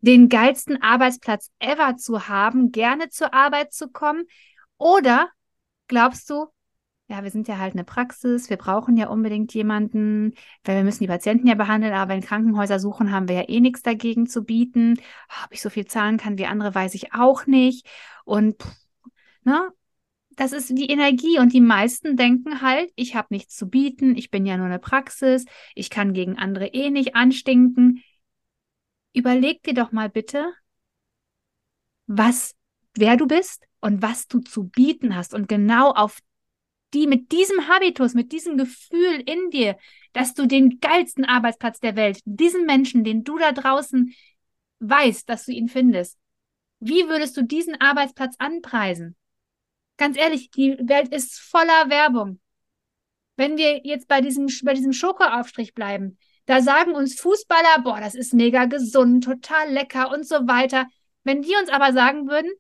den 0.02 0.30
geilsten 0.30 0.82
Arbeitsplatz 0.82 1.50
ever 1.60 1.98
zu 1.98 2.28
haben, 2.28 2.72
gerne 2.72 3.10
zur 3.10 3.34
Arbeit 3.34 3.74
zu 3.74 3.90
kommen? 3.90 4.26
Oder 4.78 5.30
glaubst 5.88 6.30
du, 6.30 6.48
ja, 7.12 7.24
wir 7.24 7.30
sind 7.30 7.50
ja 7.50 7.58
halt 7.58 7.74
eine 7.74 7.84
Praxis, 7.84 8.50
wir 8.50 8.56
brauchen 8.56 8.96
ja 8.96 9.10
unbedingt 9.10 9.54
jemanden, 9.54 10.34
weil 10.64 10.78
wir 10.78 10.84
müssen 10.86 11.04
die 11.04 11.08
Patienten 11.08 11.46
ja 11.46 11.56
behandeln, 11.56 11.94
aber 11.94 12.14
wenn 12.14 12.22
Krankenhäuser 12.22 12.80
suchen, 12.80 13.12
haben 13.12 13.28
wir 13.28 13.36
ja 13.36 13.50
eh 13.50 13.60
nichts 13.60 13.84
dagegen 13.84 14.28
zu 14.28 14.46
bieten. 14.46 14.98
Ob 15.44 15.52
ich 15.52 15.62
so 15.62 15.70
viel 15.70 15.86
zahlen 15.86 16.16
kann 16.16 16.38
wie 16.38 16.46
andere, 16.46 16.74
weiß 16.74 16.96
ich 16.96 17.14
auch 17.14 17.48
nicht. 17.48 17.86
Und 18.24 18.64
ne, 19.44 19.72
das 20.38 20.54
ist 20.54 20.70
die 20.70 20.90
Energie. 20.90 21.38
Und 21.38 21.52
die 21.52 21.60
meisten 21.60 22.16
denken 22.16 22.62
halt, 22.62 22.90
ich 22.96 23.14
habe 23.14 23.28
nichts 23.32 23.58
zu 23.58 23.68
bieten, 23.68 24.16
ich 24.16 24.32
bin 24.32 24.46
ja 24.46 24.56
nur 24.56 24.68
eine 24.68 24.80
Praxis, 24.80 25.44
ich 25.76 25.90
kann 25.90 26.14
gegen 26.14 26.38
andere 26.38 26.68
eh 26.68 26.92
nicht 26.92 27.14
anstinken. 27.14 28.04
Überleg 29.14 29.64
dir 29.64 29.74
doch 29.74 29.92
mal 29.92 30.10
bitte, 30.10 30.54
was, 32.08 32.56
wer 32.96 33.18
du 33.18 33.28
bist 33.28 33.66
und 33.82 34.02
was 34.02 34.30
du 34.30 34.40
zu 34.40 34.70
bieten 34.70 35.14
hast. 35.14 35.34
Und 35.34 35.50
genau 35.50 35.92
auf 35.92 36.22
die 36.94 37.08
mit 37.08 37.32
diesem 37.32 37.68
Habitus, 37.68 38.14
mit 38.14 38.32
diesem 38.32 38.58
Gefühl 38.58 39.22
in 39.26 39.50
dir, 39.50 39.78
dass 40.14 40.34
du 40.34 40.46
den 40.46 40.80
geilsten 40.80 41.26
Arbeitsplatz 41.26 41.80
der 41.80 41.96
Welt, 41.96 42.20
diesen 42.26 42.66
Menschen, 42.66 43.04
den 43.04 43.24
du 43.24 43.38
da 43.38 43.52
draußen 43.52 44.14
weißt, 44.80 45.30
dass 45.30 45.46
du 45.46 45.52
ihn 45.52 45.70
findest, 45.70 46.18
wie 46.80 47.08
würdest 47.08 47.38
du 47.38 47.44
diesen 47.44 47.80
Arbeitsplatz 47.80 48.36
anpreisen? 48.40 49.16
Ganz 49.98 50.18
ehrlich, 50.18 50.50
die 50.50 50.78
Welt 50.82 51.14
ist 51.14 51.40
voller 51.40 51.90
Werbung. 51.90 52.40
Wenn 53.36 53.58
wir 53.58 53.86
jetzt 53.86 54.08
bei 54.08 54.20
diesem, 54.20 54.48
bei 54.64 54.74
diesem 54.74 54.92
Schokoaufstrich 54.92 55.74
bleiben, 55.74 56.18
da 56.46 56.62
sagen 56.62 56.94
uns 56.94 57.20
Fußballer, 57.20 57.84
boah, 57.84 58.00
das 58.00 58.16
ist 58.16 58.34
mega 58.34 58.66
gesund, 58.66 59.24
total 59.24 59.72
lecker 59.72 60.12
und 60.12 60.28
so 60.28 60.48
weiter. 60.48 60.88
Wenn 61.24 61.44
die 61.44 61.56
uns 61.56 61.70
aber 61.70 61.94
sagen 61.94 62.28
würden, 62.28 62.52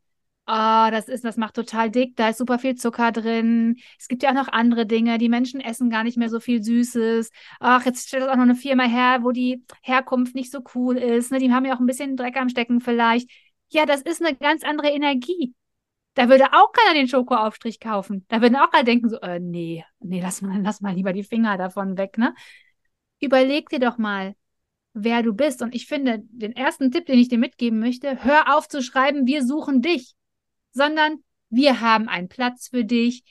oh, 0.51 0.91
das 0.91 1.08
ist, 1.08 1.24
das 1.24 1.38
macht 1.38 1.55
total 1.55 1.89
dick, 1.89 2.15
da 2.15 2.29
ist 2.29 2.38
super 2.38 2.60
viel 2.60 2.75
Zucker 2.75 3.12
drin. 3.12 3.77
Es 3.98 4.08
gibt 4.08 4.24
ja 4.24 4.29
auch 4.29 4.36
noch 4.36 4.50
andere 4.50 4.86
Dinge. 4.86 5.17
Die 5.17 5.29
Menschen 5.29 5.62
essen 5.62 5.89
gar 5.89 6.03
nicht 6.03 6.17
mehr 6.17 6.29
so 6.29 6.39
viel 6.39 6.62
Süßes. 6.62 7.31
Ach, 7.60 7.86
jetzt 7.86 8.08
stellt 8.08 8.29
auch 8.29 8.36
noch 8.36 8.43
eine 8.43 8.55
Firma 8.55 8.84
her, 8.84 9.20
wo 9.22 9.31
die 9.31 9.63
Herkunft 9.81 10.36
nicht 10.36 10.51
so 10.51 10.60
cool 10.75 10.98
ist. 10.98 11.31
Ne? 11.31 11.39
Die 11.39 11.51
haben 11.51 11.65
ja 11.65 11.75
auch 11.75 11.79
ein 11.79 11.86
bisschen 11.86 12.17
Dreck 12.17 12.38
am 12.38 12.50
Stecken 12.50 12.81
vielleicht. 12.81 13.29
Ja, 13.70 13.86
das 13.86 14.01
ist 14.01 14.22
eine 14.22 14.36
ganz 14.36 14.63
andere 14.63 14.89
Energie. 14.89 15.53
Da 16.15 16.27
würde 16.27 16.51
auch 16.51 16.74
keiner 16.74 17.00
den 17.00 17.08
Schokoaufstrich 17.08 17.79
kaufen. 17.79 18.25
Da 18.27 18.41
würden 18.41 18.58
auch 18.58 18.74
alle 18.74 18.84
denken 18.84 19.08
so, 19.08 19.20
äh, 19.22 19.39
nee, 19.39 19.86
nee, 20.00 20.20
lass 20.22 20.41
mal, 20.41 20.62
lass 20.62 20.81
mal 20.81 20.93
lieber 20.93 21.13
die 21.13 21.24
Finger 21.24 21.58
davon 21.58 21.98
weg, 21.98 22.17
ne? 22.17 22.34
überleg 23.22 23.70
dir 23.70 23.79
doch 23.79 23.98
mal, 23.98 24.36
wer 24.93 25.24
du 25.24 25.34
bist. 25.34 25.62
Und 25.62 25.74
ich 25.74 25.86
finde, 25.86 26.20
den 26.24 26.53
ersten 26.53 26.91
Tipp, 26.91 27.05
den 27.05 27.20
ich 27.20 27.29
dir 27.29 27.38
mitgeben 27.38 27.79
möchte, 27.79 28.24
hör 28.24 28.58
auf 28.58 28.67
zu 28.67 28.81
schreiben, 28.81 29.27
wir 29.27 29.46
suchen 29.46 29.81
dich, 29.81 30.15
sondern 30.71 31.23
wir 31.49 31.81
haben 31.81 32.07
einen 32.07 32.29
Platz 32.29 32.69
für 32.69 32.85
dich. 32.85 33.23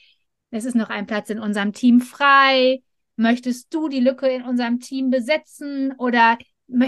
Es 0.51 0.65
ist 0.65 0.75
noch 0.75 0.89
ein 0.89 1.07
Platz 1.07 1.29
in 1.29 1.39
unserem 1.39 1.73
Team 1.73 2.01
frei. 2.01 2.83
Möchtest 3.15 3.73
du 3.73 3.87
die 3.87 3.99
Lücke 3.99 4.27
in 4.27 4.43
unserem 4.43 4.79
Team 4.79 5.09
besetzen 5.09 5.93
oder 5.97 6.37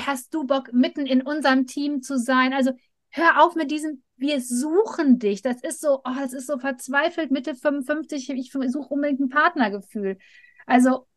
hast 0.06 0.34
du 0.34 0.46
Bock, 0.46 0.72
mitten 0.74 1.06
in 1.06 1.22
unserem 1.22 1.66
Team 1.68 2.02
zu 2.02 2.18
sein? 2.18 2.54
Also 2.54 2.72
hör 3.10 3.44
auf 3.44 3.56
mit 3.56 3.72
diesem, 3.72 4.04
wir 4.18 4.42
suchen 4.42 5.20
dich. 5.20 5.42
Das 5.42 5.62
ist 5.62 5.82
so, 5.82 6.00
oh, 6.04 6.16
das 6.18 6.34
ist 6.34 6.48
so 6.48 6.58
verzweifelt, 6.58 7.32
Mitte 7.32 7.56
55, 7.56 8.30
ich 8.30 8.52
suche 8.52 8.94
unbedingt 8.94 9.20
ein 9.20 9.30
Partnergefühl. 9.30 10.18
Also, 10.66 11.08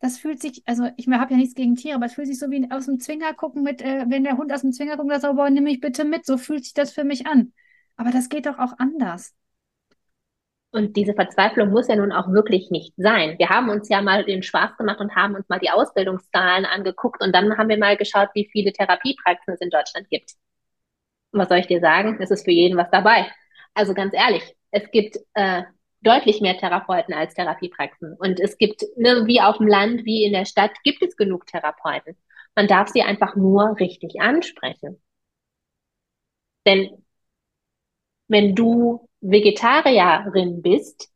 das 0.00 0.18
fühlt 0.18 0.40
sich, 0.40 0.62
also 0.66 0.88
ich 0.96 1.08
habe 1.08 1.32
ja 1.32 1.36
nichts 1.36 1.54
gegen 1.54 1.74
Tiere, 1.74 1.96
aber 1.96 2.06
es 2.06 2.14
fühlt 2.14 2.28
sich 2.28 2.38
so 2.38 2.50
wie 2.50 2.70
aus 2.70 2.86
dem 2.86 3.00
Zwinger 3.00 3.34
gucken 3.34 3.62
mit, 3.62 3.82
äh, 3.82 4.04
wenn 4.08 4.22
der 4.22 4.36
Hund 4.36 4.52
aus 4.52 4.60
dem 4.60 4.72
Zwinger 4.72 4.96
guckt, 4.96 5.10
sagt, 5.20 5.36
boah, 5.36 5.50
nimm 5.50 5.64
mich 5.64 5.80
bitte 5.80 6.04
mit. 6.04 6.24
So 6.24 6.38
fühlt 6.38 6.64
sich 6.64 6.74
das 6.74 6.92
für 6.92 7.04
mich 7.04 7.26
an. 7.26 7.52
Aber 7.98 8.10
das 8.10 8.30
geht 8.30 8.46
doch 8.46 8.58
auch 8.58 8.72
anders. 8.78 9.34
Und 10.70 10.96
diese 10.96 11.14
Verzweiflung 11.14 11.70
muss 11.70 11.88
ja 11.88 11.96
nun 11.96 12.12
auch 12.12 12.30
wirklich 12.30 12.70
nicht 12.70 12.94
sein. 12.96 13.38
Wir 13.38 13.48
haben 13.48 13.70
uns 13.70 13.88
ja 13.88 14.02
mal 14.02 14.24
den 14.24 14.42
Spaß 14.42 14.76
gemacht 14.76 15.00
und 15.00 15.16
haben 15.16 15.34
uns 15.34 15.48
mal 15.48 15.58
die 15.58 15.70
Ausbildungszahlen 15.70 16.66
angeguckt 16.66 17.22
und 17.22 17.34
dann 17.34 17.56
haben 17.56 17.68
wir 17.68 17.78
mal 17.78 17.96
geschaut, 17.96 18.28
wie 18.34 18.48
viele 18.52 18.72
Therapiepraxen 18.72 19.54
es 19.54 19.60
in 19.60 19.70
Deutschland 19.70 20.08
gibt. 20.10 20.34
Und 21.32 21.40
was 21.40 21.48
soll 21.48 21.58
ich 21.58 21.66
dir 21.66 21.80
sagen? 21.80 22.18
Es 22.20 22.30
ist 22.30 22.44
für 22.44 22.50
jeden 22.50 22.76
was 22.78 22.90
dabei. 22.90 23.30
Also 23.74 23.94
ganz 23.94 24.14
ehrlich, 24.14 24.42
es 24.70 24.90
gibt 24.90 25.18
äh, 25.34 25.62
deutlich 26.02 26.40
mehr 26.40 26.58
Therapeuten 26.58 27.14
als 27.14 27.34
Therapiepraxen. 27.34 28.14
Und 28.18 28.40
es 28.40 28.58
gibt, 28.58 28.82
ne, 28.96 29.26
wie 29.26 29.40
auf 29.40 29.58
dem 29.58 29.68
Land, 29.68 30.04
wie 30.04 30.24
in 30.24 30.32
der 30.32 30.44
Stadt, 30.44 30.72
gibt 30.84 31.02
es 31.02 31.16
genug 31.16 31.46
Therapeuten. 31.46 32.16
Man 32.54 32.66
darf 32.68 32.88
sie 32.88 33.02
einfach 33.02 33.36
nur 33.36 33.76
richtig 33.80 34.20
ansprechen. 34.20 35.00
Denn 36.66 37.04
wenn 38.28 38.54
du 38.54 39.08
Vegetarierin 39.20 40.62
bist, 40.62 41.10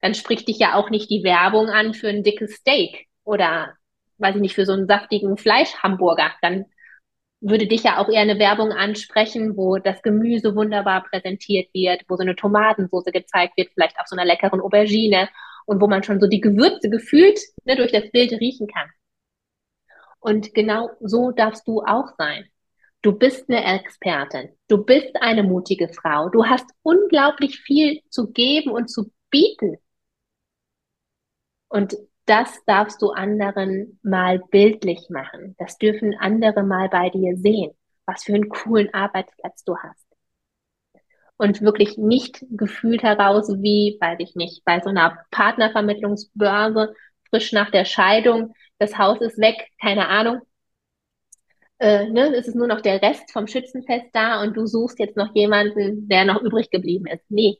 dann 0.00 0.14
spricht 0.14 0.48
dich 0.48 0.58
ja 0.58 0.74
auch 0.74 0.90
nicht 0.90 1.10
die 1.10 1.24
Werbung 1.24 1.68
an 1.68 1.94
für 1.94 2.08
ein 2.08 2.22
dickes 2.22 2.54
Steak 2.56 3.06
oder, 3.24 3.74
weiß 4.18 4.36
ich 4.36 4.40
nicht, 4.40 4.54
für 4.54 4.66
so 4.66 4.72
einen 4.72 4.86
saftigen 4.86 5.36
Fleischhamburger. 5.36 6.30
Dann 6.40 6.66
würde 7.40 7.66
dich 7.66 7.84
ja 7.84 7.98
auch 7.98 8.08
eher 8.08 8.20
eine 8.20 8.38
Werbung 8.38 8.72
ansprechen, 8.72 9.56
wo 9.56 9.78
das 9.78 10.02
Gemüse 10.02 10.54
wunderbar 10.54 11.04
präsentiert 11.04 11.68
wird, 11.72 12.02
wo 12.08 12.16
so 12.16 12.22
eine 12.22 12.36
Tomatensoße 12.36 13.12
gezeigt 13.12 13.56
wird, 13.56 13.70
vielleicht 13.74 13.98
auf 13.98 14.06
so 14.06 14.16
einer 14.16 14.24
leckeren 14.24 14.60
Aubergine 14.60 15.28
und 15.66 15.80
wo 15.80 15.86
man 15.86 16.02
schon 16.02 16.20
so 16.20 16.26
die 16.26 16.40
Gewürze 16.40 16.90
gefühlt 16.90 17.38
ne, 17.64 17.76
durch 17.76 17.92
das 17.92 18.10
Bild 18.10 18.32
riechen 18.32 18.66
kann. 18.66 18.88
Und 20.20 20.54
genau 20.54 20.90
so 21.00 21.30
darfst 21.30 21.66
du 21.68 21.82
auch 21.82 22.08
sein. 22.18 22.48
Du 23.02 23.12
bist 23.12 23.48
eine 23.48 23.64
Expertin. 23.78 24.50
Du 24.66 24.84
bist 24.84 25.14
eine 25.20 25.42
mutige 25.42 25.88
Frau. 25.88 26.28
Du 26.30 26.46
hast 26.46 26.66
unglaublich 26.82 27.60
viel 27.60 28.00
zu 28.10 28.30
geben 28.32 28.70
und 28.70 28.88
zu 28.90 29.12
bieten. 29.30 29.76
Und 31.68 31.96
das 32.26 32.62
darfst 32.66 33.00
du 33.00 33.10
anderen 33.10 33.98
mal 34.02 34.40
bildlich 34.50 35.08
machen. 35.10 35.54
Das 35.58 35.78
dürfen 35.78 36.14
andere 36.18 36.62
mal 36.62 36.88
bei 36.88 37.08
dir 37.10 37.36
sehen, 37.36 37.72
was 38.04 38.24
für 38.24 38.34
einen 38.34 38.48
coolen 38.48 38.92
Arbeitsplatz 38.92 39.64
du 39.64 39.76
hast. 39.76 40.06
Und 41.36 41.62
wirklich 41.62 41.96
nicht 41.96 42.44
gefühlt 42.50 43.02
heraus 43.04 43.48
wie, 43.62 43.96
weiß 44.00 44.18
ich 44.18 44.34
nicht, 44.34 44.64
bei 44.64 44.80
so 44.80 44.88
einer 44.90 45.24
Partnervermittlungsbörse, 45.30 46.94
frisch 47.30 47.52
nach 47.52 47.70
der 47.70 47.84
Scheidung, 47.84 48.54
das 48.78 48.98
Haus 48.98 49.20
ist 49.20 49.38
weg, 49.38 49.68
keine 49.80 50.08
Ahnung. 50.08 50.40
Äh, 51.80 52.08
ne, 52.10 52.34
es 52.36 52.48
ist 52.48 52.54
nur 52.56 52.66
noch 52.66 52.80
der 52.80 53.00
Rest 53.02 53.32
vom 53.32 53.46
Schützenfest 53.46 54.06
da 54.12 54.42
und 54.42 54.56
du 54.56 54.66
suchst 54.66 54.98
jetzt 54.98 55.16
noch 55.16 55.34
jemanden, 55.34 56.08
der 56.08 56.24
noch 56.24 56.42
übrig 56.42 56.70
geblieben 56.70 57.06
ist. 57.06 57.24
Nee, 57.30 57.58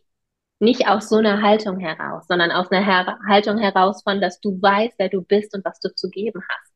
nicht 0.61 0.89
aus 0.89 1.09
so 1.09 1.17
einer 1.17 1.43
Haltung 1.43 1.79
heraus, 1.81 2.27
sondern 2.29 2.51
aus 2.53 2.71
einer 2.71 2.85
Her 2.87 3.19
Haltung 3.29 3.59
heraus 3.59 4.03
von, 4.03 4.21
dass 4.21 4.41
du 4.41 4.61
weißt, 4.63 4.97
wer 4.99 5.09
du 5.11 5.23
bist 5.23 5.55
und 5.55 5.65
was 5.65 5.81
du 5.81 5.95
zu 5.95 6.11
geben 6.11 6.43
hast. 6.49 6.73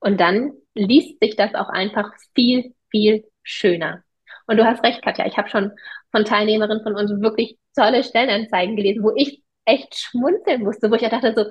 Und 0.00 0.20
dann 0.20 0.52
liest 0.74 1.18
sich 1.20 1.36
das 1.36 1.54
auch 1.54 1.68
einfach 1.68 2.12
viel, 2.34 2.74
viel 2.90 3.24
schöner. 3.42 4.04
Und 4.46 4.56
du 4.56 4.64
hast 4.64 4.82
recht, 4.84 5.02
Katja, 5.02 5.26
ich 5.26 5.36
habe 5.36 5.48
schon 5.48 5.72
von 6.12 6.24
Teilnehmerinnen 6.24 6.82
von 6.82 6.94
uns 6.96 7.10
wirklich 7.20 7.58
tolle 7.76 8.02
Stellenanzeigen 8.04 8.76
gelesen, 8.76 9.02
wo 9.02 9.12
ich 9.14 9.42
echt 9.64 9.94
schmunzeln 9.96 10.62
musste, 10.62 10.90
wo 10.90 10.94
ich 10.94 11.02
dachte 11.02 11.34
so, 11.36 11.44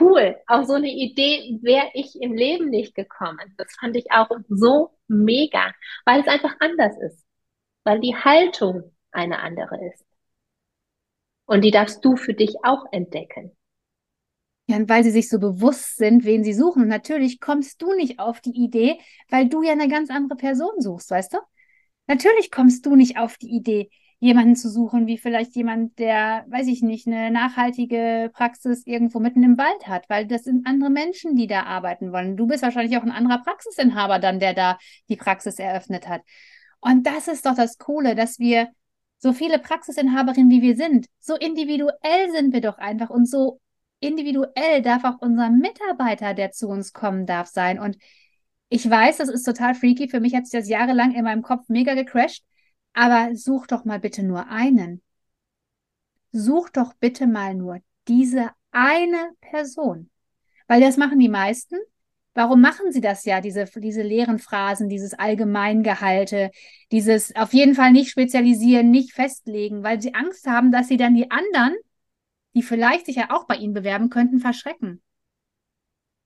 cool, 0.00 0.36
auf 0.46 0.66
so 0.66 0.74
eine 0.74 0.90
Idee 0.90 1.58
wäre 1.62 1.90
ich 1.94 2.20
im 2.20 2.34
Leben 2.34 2.70
nicht 2.70 2.94
gekommen. 2.94 3.54
Das 3.56 3.68
fand 3.78 3.96
ich 3.96 4.10
auch 4.10 4.28
so 4.48 4.90
mega, 5.08 5.72
weil 6.04 6.20
es 6.20 6.28
einfach 6.28 6.54
anders 6.60 6.96
ist, 6.98 7.24
weil 7.84 8.00
die 8.00 8.16
Haltung 8.16 8.94
eine 9.12 9.38
andere 9.40 9.76
ist. 9.92 10.04
Und 11.46 11.62
die 11.62 11.70
darfst 11.70 12.04
du 12.04 12.16
für 12.16 12.34
dich 12.34 12.56
auch 12.62 12.86
entdecken. 12.90 13.56
Ja, 14.66 14.76
und 14.76 14.88
weil 14.88 15.04
sie 15.04 15.10
sich 15.10 15.28
so 15.28 15.38
bewusst 15.38 15.96
sind, 15.96 16.24
wen 16.24 16.42
sie 16.42 16.54
suchen. 16.54 16.88
Natürlich 16.88 17.38
kommst 17.38 17.82
du 17.82 17.92
nicht 17.94 18.18
auf 18.18 18.40
die 18.40 18.64
Idee, 18.64 18.98
weil 19.28 19.48
du 19.48 19.62
ja 19.62 19.72
eine 19.72 19.88
ganz 19.88 20.08
andere 20.10 20.36
Person 20.36 20.80
suchst, 20.80 21.10
weißt 21.10 21.34
du? 21.34 21.38
Natürlich 22.06 22.50
kommst 22.50 22.86
du 22.86 22.96
nicht 22.96 23.18
auf 23.18 23.36
die 23.36 23.50
Idee, 23.50 23.90
jemanden 24.24 24.56
zu 24.56 24.70
suchen, 24.70 25.06
wie 25.06 25.18
vielleicht 25.18 25.54
jemand, 25.54 25.98
der, 25.98 26.46
weiß 26.48 26.66
ich 26.68 26.80
nicht, 26.80 27.06
eine 27.06 27.30
nachhaltige 27.30 28.30
Praxis 28.32 28.86
irgendwo 28.86 29.20
mitten 29.20 29.42
im 29.42 29.58
Wald 29.58 29.86
hat, 29.86 30.08
weil 30.08 30.26
das 30.26 30.44
sind 30.44 30.66
andere 30.66 30.88
Menschen, 30.88 31.36
die 31.36 31.46
da 31.46 31.64
arbeiten 31.64 32.10
wollen. 32.10 32.34
Du 32.34 32.46
bist 32.46 32.62
wahrscheinlich 32.62 32.96
auch 32.96 33.02
ein 33.02 33.10
anderer 33.10 33.42
Praxisinhaber 33.42 34.18
dann, 34.18 34.40
der 34.40 34.54
da 34.54 34.78
die 35.10 35.16
Praxis 35.16 35.58
eröffnet 35.58 36.08
hat. 36.08 36.22
Und 36.80 37.06
das 37.06 37.28
ist 37.28 37.44
doch 37.44 37.54
das 37.54 37.76
Coole, 37.76 38.14
dass 38.14 38.38
wir 38.38 38.68
so 39.18 39.34
viele 39.34 39.58
Praxisinhaberinnen 39.58 40.50
wie 40.50 40.62
wir 40.62 40.76
sind, 40.76 41.06
so 41.20 41.36
individuell 41.36 42.30
sind 42.32 42.54
wir 42.54 42.62
doch 42.62 42.78
einfach 42.78 43.10
und 43.10 43.28
so 43.28 43.60
individuell 44.00 44.80
darf 44.80 45.04
auch 45.04 45.18
unser 45.20 45.50
Mitarbeiter, 45.50 46.32
der 46.32 46.50
zu 46.50 46.68
uns 46.68 46.94
kommen 46.94 47.26
darf, 47.26 47.48
sein. 47.48 47.78
Und 47.78 47.98
ich 48.70 48.88
weiß, 48.88 49.18
das 49.18 49.28
ist 49.28 49.44
total 49.44 49.74
freaky. 49.74 50.08
Für 50.08 50.20
mich 50.20 50.34
hat 50.34 50.46
sich 50.46 50.58
das 50.58 50.68
jahrelang 50.68 51.12
in 51.12 51.24
meinem 51.24 51.42
Kopf 51.42 51.68
mega 51.68 51.94
gecrashed. 51.94 52.42
Aber 52.94 53.34
such 53.34 53.66
doch 53.66 53.84
mal 53.84 54.00
bitte 54.00 54.22
nur 54.22 54.48
einen. 54.48 55.02
Such 56.32 56.70
doch 56.70 56.94
bitte 56.94 57.26
mal 57.26 57.54
nur 57.54 57.80
diese 58.08 58.50
eine 58.70 59.30
Person. 59.40 60.10
Weil 60.66 60.80
das 60.80 60.96
machen 60.96 61.18
die 61.18 61.28
meisten. 61.28 61.76
Warum 62.34 62.60
machen 62.60 62.90
sie 62.90 63.00
das 63.00 63.24
ja, 63.24 63.40
diese, 63.40 63.64
diese 63.76 64.02
leeren 64.02 64.40
Phrasen, 64.40 64.88
dieses 64.88 65.14
Allgemeingehalte, 65.14 66.50
dieses 66.90 67.34
auf 67.36 67.52
jeden 67.52 67.74
Fall 67.76 67.92
nicht 67.92 68.10
spezialisieren, 68.10 68.90
nicht 68.90 69.12
festlegen, 69.12 69.84
weil 69.84 70.00
sie 70.02 70.14
Angst 70.14 70.46
haben, 70.48 70.72
dass 70.72 70.88
sie 70.88 70.96
dann 70.96 71.14
die 71.14 71.30
anderen, 71.30 71.74
die 72.54 72.62
vielleicht 72.62 73.06
sich 73.06 73.16
ja 73.16 73.30
auch 73.30 73.46
bei 73.46 73.56
ihnen 73.56 73.72
bewerben 73.72 74.10
könnten, 74.10 74.40
verschrecken. 74.40 75.00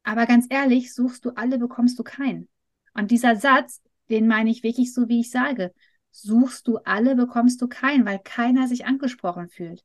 Aber 0.02 0.24
ganz 0.24 0.46
ehrlich, 0.48 0.94
suchst 0.94 1.26
du 1.26 1.30
alle, 1.30 1.58
bekommst 1.58 1.98
du 1.98 2.04
keinen. 2.04 2.48
Und 2.94 3.10
dieser 3.10 3.36
Satz, 3.36 3.82
den 4.08 4.26
meine 4.26 4.48
ich 4.48 4.62
wirklich 4.62 4.94
so, 4.94 5.08
wie 5.08 5.20
ich 5.20 5.30
sage. 5.30 5.74
Suchst 6.10 6.66
du 6.66 6.78
alle, 6.78 7.14
bekommst 7.14 7.62
du 7.62 7.68
keinen, 7.68 8.04
weil 8.04 8.18
keiner 8.18 8.66
sich 8.66 8.86
angesprochen 8.86 9.48
fühlt. 9.48 9.84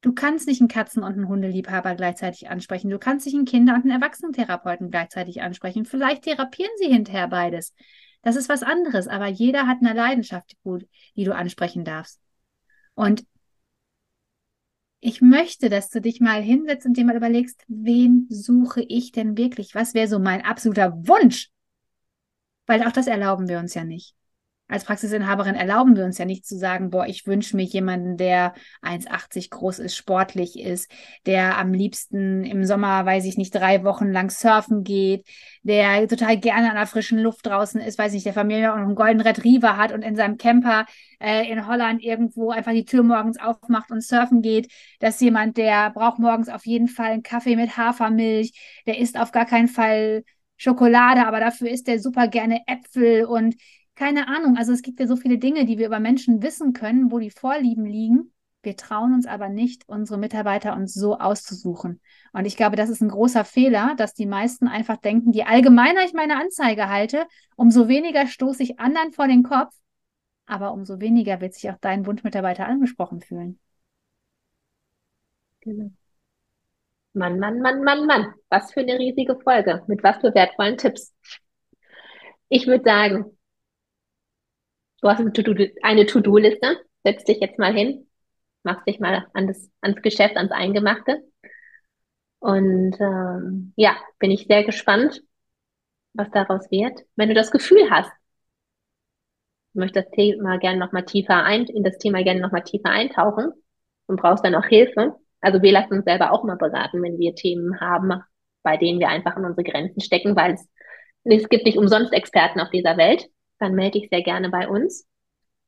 Du 0.00 0.14
kannst 0.14 0.46
nicht 0.46 0.60
einen 0.60 0.68
Katzen- 0.68 1.02
und 1.02 1.12
einen 1.12 1.28
Hundeliebhaber 1.28 1.94
gleichzeitig 1.94 2.48
ansprechen. 2.48 2.88
Du 2.88 2.98
kannst 2.98 3.26
nicht 3.26 3.34
einen 3.34 3.44
Kinder- 3.44 3.74
und 3.74 3.82
einen 3.82 3.90
Erwachsenentherapeuten 3.90 4.90
gleichzeitig 4.90 5.42
ansprechen. 5.42 5.84
Vielleicht 5.84 6.22
therapieren 6.22 6.72
sie 6.78 6.88
hinterher 6.88 7.28
beides. 7.28 7.74
Das 8.22 8.36
ist 8.36 8.48
was 8.48 8.62
anderes, 8.62 9.08
aber 9.08 9.26
jeder 9.26 9.66
hat 9.66 9.78
eine 9.82 9.92
Leidenschaft, 9.92 10.56
die 11.16 11.24
du 11.24 11.34
ansprechen 11.34 11.84
darfst. 11.84 12.20
Und 12.94 13.26
ich 15.00 15.20
möchte, 15.20 15.68
dass 15.70 15.88
du 15.90 16.00
dich 16.00 16.20
mal 16.20 16.42
hinsetzt 16.42 16.86
und 16.86 16.96
dir 16.96 17.04
mal 17.04 17.16
überlegst, 17.16 17.64
wen 17.68 18.26
suche 18.30 18.82
ich 18.82 19.12
denn 19.12 19.36
wirklich? 19.36 19.74
Was 19.74 19.94
wäre 19.94 20.08
so 20.08 20.18
mein 20.18 20.42
absoluter 20.44 20.92
Wunsch? 21.06 21.50
Weil 22.66 22.82
auch 22.84 22.92
das 22.92 23.06
erlauben 23.06 23.48
wir 23.48 23.58
uns 23.58 23.74
ja 23.74 23.84
nicht 23.84 24.14
als 24.70 24.84
Praxisinhaberin 24.84 25.56
erlauben 25.56 25.96
wir 25.96 26.04
uns 26.04 26.18
ja 26.18 26.24
nicht 26.24 26.46
zu 26.46 26.56
sagen, 26.56 26.90
boah, 26.90 27.06
ich 27.06 27.26
wünsche 27.26 27.56
mir 27.56 27.64
jemanden, 27.64 28.16
der 28.16 28.54
1,80 28.82 29.50
groß 29.50 29.80
ist, 29.80 29.96
sportlich 29.96 30.58
ist, 30.58 30.90
der 31.26 31.58
am 31.58 31.72
liebsten 31.72 32.44
im 32.44 32.64
Sommer, 32.64 33.04
weiß 33.04 33.24
ich 33.24 33.36
nicht, 33.36 33.52
drei 33.52 33.82
Wochen 33.82 34.12
lang 34.12 34.30
surfen 34.30 34.84
geht, 34.84 35.26
der 35.62 36.06
total 36.06 36.38
gerne 36.38 36.70
an 36.70 36.76
der 36.76 36.86
frischen 36.86 37.18
Luft 37.18 37.46
draußen 37.46 37.80
ist, 37.80 37.98
weiß 37.98 38.12
ich 38.12 38.18
nicht, 38.18 38.26
der 38.26 38.32
Familie 38.32 38.72
auch 38.72 38.76
noch 38.76 38.86
einen 38.86 38.94
Golden 38.94 39.20
Retriever 39.20 39.76
hat 39.76 39.92
und 39.92 40.02
in 40.02 40.14
seinem 40.14 40.36
Camper 40.36 40.86
äh, 41.18 41.50
in 41.50 41.66
Holland 41.66 42.02
irgendwo 42.02 42.50
einfach 42.50 42.72
die 42.72 42.84
Tür 42.84 43.02
morgens 43.02 43.40
aufmacht 43.40 43.90
und 43.90 44.04
surfen 44.04 44.40
geht. 44.40 44.70
Das 45.00 45.14
ist 45.16 45.20
jemand, 45.20 45.56
der 45.56 45.90
braucht 45.90 46.20
morgens 46.20 46.48
auf 46.48 46.64
jeden 46.64 46.88
Fall 46.88 47.10
einen 47.10 47.22
Kaffee 47.24 47.56
mit 47.56 47.76
Hafermilch, 47.76 48.52
der 48.86 48.98
isst 48.98 49.18
auf 49.18 49.32
gar 49.32 49.46
keinen 49.46 49.68
Fall 49.68 50.22
Schokolade, 50.56 51.26
aber 51.26 51.40
dafür 51.40 51.70
isst 51.70 51.88
er 51.88 51.98
super 51.98 52.28
gerne 52.28 52.60
Äpfel 52.66 53.24
und 53.24 53.54
keine 54.00 54.28
Ahnung. 54.28 54.56
Also 54.56 54.72
es 54.72 54.80
gibt 54.80 54.98
ja 54.98 55.06
so 55.06 55.14
viele 55.14 55.36
Dinge, 55.36 55.66
die 55.66 55.76
wir 55.76 55.86
über 55.86 56.00
Menschen 56.00 56.42
wissen 56.42 56.72
können, 56.72 57.12
wo 57.12 57.18
die 57.18 57.30
Vorlieben 57.30 57.84
liegen. 57.84 58.32
Wir 58.62 58.74
trauen 58.74 59.12
uns 59.12 59.26
aber 59.26 59.50
nicht, 59.50 59.86
unsere 59.90 60.18
Mitarbeiter 60.18 60.74
uns 60.74 60.94
so 60.94 61.18
auszusuchen. 61.18 62.00
Und 62.32 62.46
ich 62.46 62.56
glaube, 62.56 62.76
das 62.76 62.88
ist 62.88 63.02
ein 63.02 63.10
großer 63.10 63.44
Fehler, 63.44 63.94
dass 63.98 64.14
die 64.14 64.24
meisten 64.24 64.68
einfach 64.68 64.96
denken, 64.96 65.32
je 65.32 65.42
allgemeiner 65.42 66.02
ich 66.02 66.14
meine 66.14 66.40
Anzeige 66.40 66.88
halte, 66.88 67.26
umso 67.56 67.88
weniger 67.88 68.26
stoße 68.26 68.62
ich 68.62 68.80
anderen 68.80 69.12
vor 69.12 69.28
den 69.28 69.42
Kopf, 69.42 69.74
aber 70.46 70.72
umso 70.72 70.98
weniger 70.98 71.42
wird 71.42 71.52
sich 71.52 71.68
auch 71.68 71.78
dein 71.78 72.06
Wunschmitarbeiter 72.06 72.66
angesprochen 72.66 73.20
fühlen. 73.20 73.58
Genau. 75.60 75.90
Mann, 77.12 77.38
Mann, 77.38 77.60
Mann, 77.60 77.84
Mann, 77.84 78.06
Mann. 78.06 78.34
Was 78.48 78.72
für 78.72 78.80
eine 78.80 78.98
riesige 78.98 79.38
Folge. 79.40 79.82
Mit 79.88 80.02
was 80.02 80.16
für 80.22 80.34
wertvollen 80.34 80.78
Tipps. 80.78 81.12
Ich 82.48 82.66
würde 82.66 82.84
sagen, 82.84 83.36
du 85.00 85.08
hast 85.08 85.20
eine 85.20 86.06
To-Do-Liste. 86.06 86.78
Setz 87.04 87.24
dich 87.24 87.40
jetzt 87.40 87.58
mal 87.58 87.72
hin, 87.72 88.06
machst 88.62 88.86
dich 88.86 89.00
mal 89.00 89.26
an 89.32 89.46
das, 89.46 89.70
ans 89.80 90.02
Geschäft, 90.02 90.36
ans 90.36 90.52
Eingemachte. 90.52 91.22
Und 92.38 92.96
ähm, 93.00 93.72
ja, 93.76 93.96
bin 94.18 94.30
ich 94.30 94.46
sehr 94.46 94.64
gespannt, 94.64 95.22
was 96.14 96.30
daraus 96.30 96.70
wird. 96.70 97.00
Wenn 97.16 97.28
du 97.28 97.34
das 97.34 97.50
Gefühl 97.50 97.90
hast, 97.90 98.10
du 99.72 99.80
möchtest 99.80 100.06
das 100.06 100.14
Thema 100.14 100.58
gerne 100.58 100.78
noch 100.78 100.92
mal 100.92 101.04
tiefer 101.04 101.42
ein, 101.44 101.66
in 101.66 101.84
das 101.84 101.98
Thema 101.98 102.22
gerne 102.22 102.40
noch 102.40 102.52
mal 102.52 102.62
tiefer 102.62 102.90
eintauchen 102.90 103.52
und 104.06 104.20
brauchst 104.20 104.44
dann 104.44 104.54
auch 104.54 104.64
Hilfe. 104.64 105.16
Also 105.40 105.62
wir 105.62 105.72
lassen 105.72 105.94
uns 105.94 106.04
selber 106.04 106.32
auch 106.32 106.44
mal 106.44 106.56
beraten, 106.56 107.02
wenn 107.02 107.18
wir 107.18 107.34
Themen 107.34 107.80
haben, 107.80 108.22
bei 108.62 108.76
denen 108.76 109.00
wir 109.00 109.08
einfach 109.08 109.36
in 109.36 109.44
unsere 109.44 109.64
Grenzen 109.64 110.00
stecken, 110.00 110.36
weil 110.36 110.54
es, 110.54 110.68
es 111.24 111.48
gibt 111.48 111.64
nicht 111.64 111.78
umsonst 111.78 112.12
Experten 112.12 112.60
auf 112.60 112.70
dieser 112.70 112.96
Welt. 112.96 113.26
Dann 113.60 113.74
melde 113.74 114.00
dich 114.00 114.08
sehr 114.10 114.22
gerne 114.22 114.50
bei 114.50 114.68
uns. 114.68 115.06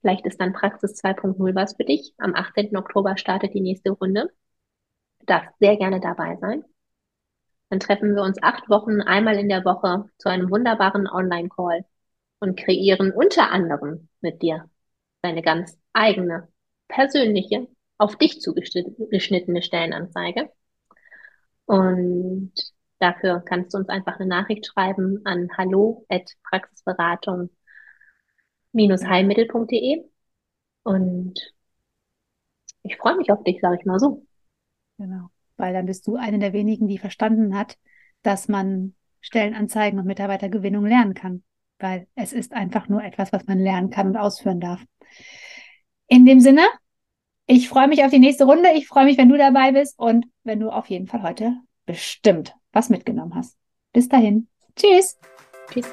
Vielleicht 0.01 0.27
ist 0.27 0.41
dann 0.41 0.53
Praxis 0.53 1.01
2.0 1.01 1.55
was 1.55 1.77
für 1.77 1.85
dich. 1.85 2.13
Am 2.19 2.35
18. 2.35 2.77
Oktober 2.77 3.17
startet 3.17 3.55
die 3.55 3.61
nächste 3.61 3.91
Runde. 3.91 4.33
Du 5.21 5.27
darfst 5.27 5.57
sehr 5.61 5.77
gerne 5.77 6.01
dabei 6.01 6.37
sein. 6.41 6.65
Dann 7.69 7.81
treffen 7.81 8.15
wir 8.15 8.23
uns 8.23 8.43
acht 8.43 8.69
Wochen 8.69 9.01
einmal 9.01 9.37
in 9.37 9.49
der 9.49 9.65
Woche 9.65 10.11
zu 10.19 10.29
einem 10.29 10.51
wunderbaren 10.51 11.07
Online-Call 11.07 11.85
und 12.41 12.59
kreieren 12.59 13.13
unter 13.13 13.51
anderem 13.51 14.09
mit 14.21 14.43
dir 14.43 14.69
deine 15.23 15.43
ganz 15.43 15.79
eigene, 15.93 16.49
persönliche, 16.89 17.69
auf 17.99 18.17
dich 18.17 18.41
zugeschnittene 18.41 19.63
Stellenanzeige. 19.63 20.51
Und 21.67 22.53
dafür 22.99 23.41
kannst 23.47 23.73
du 23.73 23.79
uns 23.79 23.89
einfach 23.89 24.19
eine 24.19 24.29
Nachricht 24.29 24.67
schreiben 24.67 25.21
an 25.25 25.49
hallo 25.57 26.05
at 26.09 26.29
praxisberatung 26.43 27.51
heilmittel.de 28.75 30.05
und 30.85 31.53
ich 32.83 32.97
freue 32.97 33.17
mich 33.17 33.31
auf 33.31 33.43
dich, 33.45 33.61
sage 33.61 33.77
ich 33.79 33.87
mal 33.87 33.99
so. 33.99 34.27
Genau, 34.99 35.29
weil 35.57 35.73
dann 35.73 35.87
bist 35.87 36.07
du 36.07 36.17
eine 36.17 36.39
der 36.39 36.53
wenigen, 36.53 36.89
die 36.89 36.99
verstanden 36.99 37.57
hat, 37.57 37.79
dass 38.23 38.49
man 38.49 38.95
Stellenanzeigen 39.21 39.99
und 39.99 40.07
Mitarbeitergewinnung 40.07 40.85
lernen 40.85 41.15
kann, 41.15 41.43
weil 41.79 42.07
es 42.15 42.33
ist 42.33 42.53
einfach 42.53 42.89
nur 42.89 43.03
etwas, 43.03 43.33
was 43.33 43.47
man 43.47 43.59
lernen 43.59 43.91
kann 43.91 44.09
und 44.09 44.17
ausführen 44.17 44.61
darf. 44.61 44.83
In 46.09 46.25
dem 46.25 46.41
Sinne, 46.41 46.63
ich 47.47 47.69
freue 47.69 47.89
mich 47.89 48.05
auf 48.05 48.11
die 48.11 48.19
nächste 48.19 48.45
Runde. 48.45 48.71
Ich 48.75 48.87
freue 48.87 49.05
mich, 49.05 49.19
wenn 49.19 49.29
du 49.29 49.37
dabei 49.37 49.73
bist 49.73 49.99
und 49.99 50.27
wenn 50.45 50.61
du 50.61 50.71
auf 50.71 50.89
jeden 50.89 51.07
Fall 51.07 51.23
heute 51.23 51.57
bestimmt 51.87 52.55
was 52.73 52.89
mitgenommen 52.89 53.35
hast. 53.35 53.57
Bis 53.93 54.09
dahin. 54.09 54.49
Tschüss. 54.77 55.19
Tschüss. 55.71 55.93